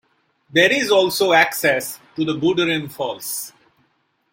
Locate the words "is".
0.73-0.89